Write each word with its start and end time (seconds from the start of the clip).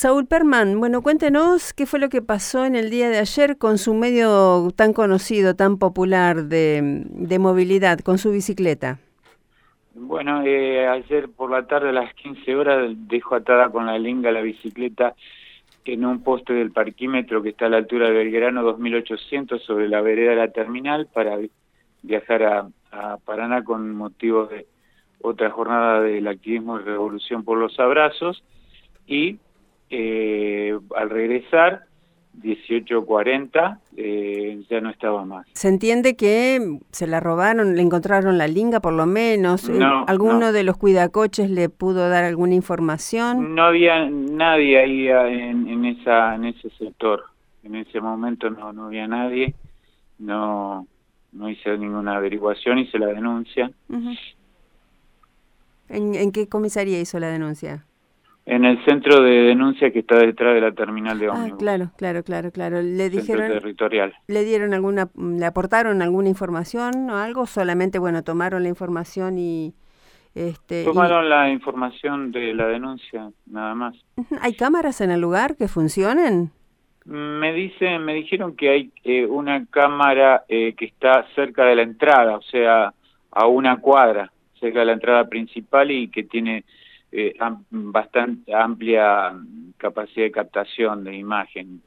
Saúl 0.00 0.26
Perman, 0.26 0.80
bueno, 0.80 1.02
cuéntenos 1.02 1.74
qué 1.74 1.84
fue 1.84 2.00
lo 2.00 2.08
que 2.08 2.22
pasó 2.22 2.64
en 2.64 2.74
el 2.74 2.88
día 2.88 3.10
de 3.10 3.18
ayer 3.18 3.58
con 3.58 3.76
su 3.76 3.92
medio 3.92 4.70
tan 4.74 4.94
conocido, 4.94 5.54
tan 5.54 5.76
popular 5.76 6.44
de, 6.44 7.04
de 7.04 7.38
movilidad, 7.38 7.98
con 7.98 8.16
su 8.16 8.30
bicicleta. 8.30 8.98
Bueno, 9.92 10.42
eh, 10.42 10.88
ayer 10.88 11.28
por 11.28 11.50
la 11.50 11.66
tarde 11.66 11.90
a 11.90 11.92
las 11.92 12.14
15 12.14 12.56
horas 12.56 12.94
dejo 13.08 13.34
atada 13.34 13.68
con 13.68 13.84
la 13.84 13.98
linga 13.98 14.32
la 14.32 14.40
bicicleta 14.40 15.14
en 15.84 16.06
un 16.06 16.22
poste 16.22 16.54
del 16.54 16.70
parquímetro 16.70 17.42
que 17.42 17.50
está 17.50 17.66
a 17.66 17.68
la 17.68 17.76
altura 17.76 18.08
de 18.08 18.14
Belgrano 18.14 18.62
2800 18.62 19.62
sobre 19.62 19.86
la 19.90 20.00
vereda 20.00 20.30
de 20.30 20.36
la 20.36 20.50
terminal 20.50 21.08
para 21.12 21.36
viajar 22.00 22.42
a, 22.90 23.18
Paraná 23.26 23.62
con 23.64 23.94
motivo 23.94 24.46
de 24.46 24.66
otra 25.20 25.50
jornada 25.50 26.00
del 26.00 26.26
activismo 26.26 26.78
de 26.78 26.86
revolución 26.86 27.44
por 27.44 27.58
los 27.58 27.78
abrazos 27.78 28.42
y 29.06 29.38
eh, 29.90 30.78
al 30.96 31.10
regresar 31.10 31.84
18.40 32.42 33.78
eh, 33.96 34.62
ya 34.70 34.80
no 34.80 34.90
estaba 34.90 35.24
más. 35.24 35.46
Se 35.52 35.68
entiende 35.68 36.16
que 36.16 36.78
se 36.90 37.06
la 37.06 37.20
robaron, 37.20 37.74
le 37.76 37.82
encontraron 37.82 38.38
la 38.38 38.46
linga 38.46 38.80
por 38.80 38.92
lo 38.92 39.06
menos. 39.06 39.68
Eh, 39.68 39.78
¿Alguno 40.06 40.52
de 40.52 40.62
los 40.62 40.76
cuidacoches 40.76 41.50
le 41.50 41.68
pudo 41.68 42.08
dar 42.08 42.24
alguna 42.24 42.54
información? 42.54 43.54
No 43.54 43.64
había 43.64 44.08
nadie 44.08 44.78
ahí 44.78 45.08
en, 45.08 45.68
en, 45.68 45.84
esa, 45.84 46.34
en 46.34 46.46
ese 46.46 46.70
sector. 46.70 47.24
En 47.62 47.74
ese 47.74 48.00
momento 48.00 48.48
no, 48.48 48.72
no 48.72 48.86
había 48.86 49.06
nadie. 49.06 49.54
No, 50.18 50.86
no 51.32 51.48
hice 51.48 51.76
ninguna 51.76 52.16
averiguación, 52.16 52.78
hice 52.78 52.98
la 52.98 53.08
denuncia. 53.08 53.70
¿En, 55.88 56.14
¿En 56.14 56.32
qué 56.32 56.48
comisaría 56.48 57.00
hizo 57.00 57.18
la 57.18 57.28
denuncia? 57.28 57.84
En 58.52 58.64
el 58.64 58.84
centro 58.84 59.22
de 59.22 59.30
denuncia 59.44 59.92
que 59.92 60.00
está 60.00 60.18
detrás 60.18 60.54
de 60.56 60.60
la 60.60 60.72
terminal 60.72 61.16
de 61.20 61.28
ah, 61.28 61.34
ómnibus. 61.34 61.52
Ah, 61.52 61.56
claro, 61.56 61.90
claro, 61.96 62.24
claro, 62.24 62.50
claro. 62.50 62.82
Le 62.82 63.08
dijeron 63.08 63.46
territorial. 63.46 64.12
¿Le 64.26 64.42
dieron 64.42 64.74
alguna 64.74 65.08
le 65.14 65.46
aportaron 65.46 66.02
alguna 66.02 66.30
información 66.30 67.08
o 67.10 67.16
algo? 67.16 67.46
Solamente, 67.46 68.00
bueno, 68.00 68.24
tomaron 68.24 68.64
la 68.64 68.68
información 68.68 69.38
y 69.38 69.72
este 70.34 70.82
tomaron 70.82 71.28
la 71.28 71.48
información 71.48 72.32
de 72.32 72.52
la 72.52 72.66
denuncia, 72.66 73.30
nada 73.46 73.76
más. 73.76 73.94
¿Hay 74.40 74.54
cámaras 74.54 75.00
en 75.00 75.12
el 75.12 75.20
lugar 75.20 75.54
que 75.56 75.68
funcionen? 75.68 76.50
Me 77.04 77.52
dicen, 77.52 78.04
me 78.04 78.14
dijeron 78.14 78.56
que 78.56 78.68
hay 78.68 78.90
eh, 79.04 79.26
una 79.26 79.64
cámara 79.66 80.42
eh, 80.48 80.74
que 80.76 80.86
está 80.86 81.24
cerca 81.36 81.66
de 81.66 81.76
la 81.76 81.82
entrada, 81.82 82.38
o 82.38 82.42
sea, 82.42 82.92
a 83.30 83.46
una 83.46 83.76
cuadra, 83.76 84.32
cerca 84.58 84.80
de 84.80 84.86
la 84.86 84.94
entrada 84.94 85.28
principal 85.28 85.92
y 85.92 86.08
que 86.08 86.24
tiene 86.24 86.64
eh, 87.12 87.34
bastante 87.70 88.54
amplia 88.54 89.34
capacidad 89.76 90.26
de 90.26 90.30
captación 90.30 91.04
de 91.04 91.16
imagen. 91.16 91.82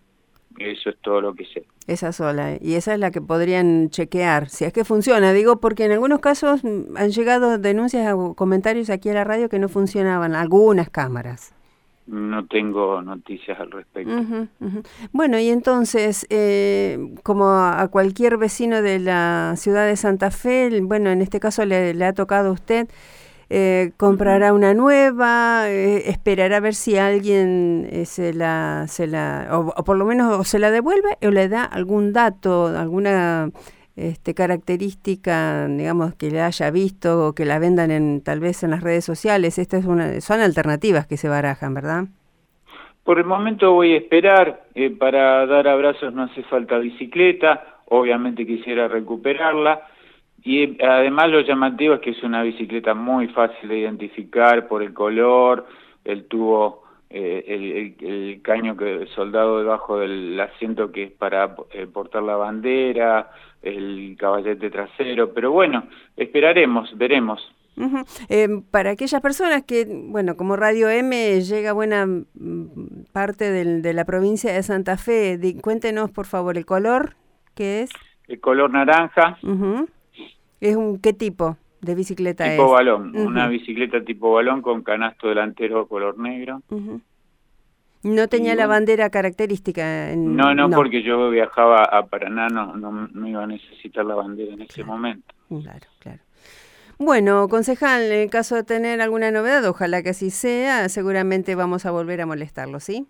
Eso 0.59 0.89
es 0.89 0.97
todo 0.99 1.21
lo 1.21 1.33
que 1.33 1.45
sé. 1.45 1.65
Esa 1.88 2.11
sola. 2.11 2.57
Y 2.61 2.75
esa 2.75 2.93
es 2.93 2.99
la 2.99 3.11
que 3.11 3.21
podrían 3.21 3.89
chequear, 3.89 4.49
si 4.49 4.65
es 4.65 4.73
que 4.73 4.83
funciona. 4.83 5.33
Digo, 5.33 5.59
porque 5.59 5.85
en 5.85 5.93
algunos 5.93 6.19
casos 6.19 6.63
mm, 6.63 6.95
han 6.95 7.09
llegado 7.09 7.57
denuncias 7.57 8.13
o 8.13 8.35
comentarios 8.35 8.89
aquí 8.89 9.09
a 9.09 9.13
la 9.13 9.23
radio 9.23 9.49
que 9.49 9.59
no 9.59 9.69
funcionaban 9.69 10.35
algunas 10.35 10.89
cámaras. 10.89 11.55
No 12.05 12.45
tengo 12.47 13.02
noticias 13.02 13.58
al 13.59 13.71
respecto. 13.71 14.13
Bueno, 15.13 15.39
y 15.39 15.47
entonces, 15.47 16.27
eh, 16.30 17.15
como 17.23 17.45
a 17.45 17.87
cualquier 17.89 18.37
vecino 18.37 18.81
de 18.81 18.99
la 18.99 19.53
ciudad 19.55 19.87
de 19.87 19.95
Santa 19.95 20.30
Fe, 20.30 20.81
bueno, 20.81 21.11
en 21.11 21.21
este 21.21 21.39
caso 21.39 21.65
le, 21.65 21.93
le 21.93 22.03
ha 22.03 22.11
tocado 22.11 22.49
a 22.49 22.52
usted, 22.52 22.89
eh, 23.55 23.91
comprará 23.97 24.51
una 24.51 24.73
nueva, 24.73 25.69
eh, 25.69 26.09
esperará 26.09 26.57
a 26.57 26.59
ver 26.59 26.73
si 26.73 26.97
alguien 26.97 27.87
eh, 27.91 28.05
se 28.05 28.33
la, 28.33 28.85
se 28.87 29.05
la 29.05 29.47
o, 29.51 29.83
por 29.83 29.95
lo 29.95 30.05
menos 30.05 30.39
o 30.39 30.43
se 30.43 30.57
la 30.57 30.71
devuelve 30.71 31.19
o 31.21 31.29
le 31.29 31.47
da 31.49 31.63
algún 31.63 32.13
dato, 32.13 32.65
alguna 32.65 33.51
este, 33.95 34.33
característica, 34.33 35.67
digamos, 35.67 36.15
que 36.15 36.31
le 36.31 36.42
haya 36.42 36.71
visto 36.71 37.27
o 37.27 37.33
que 37.33 37.45
la 37.45 37.59
vendan 37.59 37.92
en 37.92 38.23
tal 38.23 38.39
vez 38.39 38.63
en 38.63 38.71
las 38.71 38.81
redes 38.81 39.05
sociales. 39.05 39.59
Estas 39.59 39.81
es 39.81 39.86
una, 39.86 40.19
son 40.19 40.39
alternativas 40.42 41.05
que 41.05 41.17
se 41.17 41.30
barajan, 41.30 41.75
¿verdad? 41.75 42.05
Por 43.03 43.19
el 43.19 43.25
momento 43.25 43.71
voy 43.71 43.93
a 43.93 43.97
esperar. 43.97 44.63
para 44.97 45.45
dar 45.45 45.67
abrazos 45.67 46.11
no 46.11 46.23
hace 46.23 46.42
falta 46.42 46.80
bicicleta. 46.80 47.81
Obviamente 47.86 48.47
quisiera 48.47 48.87
recuperarla 48.87 49.92
y 50.43 50.83
además 50.83 51.30
lo 51.30 51.39
llamativo 51.42 51.95
es 51.95 52.02
que 52.02 52.09
es 52.09 52.23
una 52.23 52.43
bicicleta 52.43 52.93
muy 52.93 53.27
fácil 53.30 53.70
de 53.70 53.80
identificar 53.80 54.67
por 54.67 54.83
el 54.83 54.93
color, 54.93 55.65
el 56.04 56.26
tubo, 56.26 56.83
eh, 57.09 57.95
el, 58.02 58.42
caño 58.42 58.76
que 58.76 59.08
soldado 59.15 59.59
debajo 59.59 59.99
del 59.99 60.37
asiento 60.39 60.92
que 60.92 61.04
es 61.04 61.11
para 61.11 61.55
eh, 61.71 61.87
portar 61.87 62.23
la 62.23 62.36
bandera, 62.36 63.31
el 63.61 64.17
caballete 64.20 64.70
trasero, 64.70 65.33
pero 65.33 65.52
bueno, 65.52 65.83
esperaremos, 66.17 66.89
veremos. 66.98 67.39
Eh, 68.30 68.49
para 68.70 68.92
aquellas 68.92 69.21
personas 69.21 69.64
que, 69.64 69.87
bueno, 69.87 70.36
como 70.36 70.58
Radio 70.58 70.89
M 70.89 71.42
llega 71.42 71.71
buena 71.71 72.05
mm, 72.05 73.05
parte 73.14 73.49
de 73.52 73.93
la 73.93 74.05
provincia 74.05 74.52
de 74.52 74.61
Santa 74.61 74.98
Fe, 74.98 75.39
cuéntenos 75.61 76.11
por 76.11 76.25
favor 76.25 76.58
el 76.58 76.65
color, 76.65 77.15
¿qué 77.55 77.83
es? 77.83 77.92
El 78.27 78.42
color 78.42 78.71
naranja. 78.71 79.37
¿Es 80.63 80.77
un 80.77 80.97
qué 80.97 81.11
tipo 81.11 81.57
de 81.81 81.93
bicicleta 81.93 82.49
tipo 82.49 82.71
balón, 82.71 83.13
una 83.17 83.49
bicicleta 83.49 84.01
tipo 84.01 84.31
balón 84.31 84.61
con 84.61 84.81
canasto 84.81 85.27
delantero 85.27 85.89
color 85.89 86.17
negro. 86.17 86.61
¿No 88.03 88.29
tenía 88.29 88.55
la 88.55 88.65
bandera 88.65 89.09
característica? 89.09 90.13
no, 90.15 90.55
no, 90.55 90.69
porque 90.69 91.03
yo 91.03 91.29
viajaba 91.29 91.83
a 91.83 92.05
Paraná, 92.05 92.47
no, 92.47 92.77
no, 92.77 93.27
iba 93.27 93.43
a 93.43 93.47
necesitar 93.47 94.05
la 94.05 94.15
bandera 94.15 94.53
en 94.53 94.61
ese 94.61 94.85
momento. 94.85 95.35
Claro, 95.49 95.87
claro. 95.99 96.19
Bueno, 96.97 97.49
concejal, 97.49 98.03
en 98.03 98.30
caso 98.30 98.55
de 98.55 98.63
tener 98.63 99.01
alguna 99.01 99.31
novedad, 99.31 99.65
ojalá 99.65 100.01
que 100.01 100.11
así 100.11 100.30
sea, 100.30 100.87
seguramente 100.87 101.55
vamos 101.55 101.85
a 101.85 101.91
volver 101.91 102.21
a 102.21 102.25
molestarlo, 102.25 102.80
¿sí? 102.80 103.05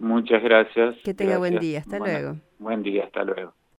Muchas 0.00 0.42
gracias. 0.42 0.96
Que 1.04 1.14
tenga 1.14 1.38
buen 1.38 1.60
día, 1.60 1.78
hasta 1.78 2.00
luego. 2.00 2.36
Buen 2.58 2.82
día, 2.82 3.04
hasta 3.04 3.22
luego. 3.22 3.54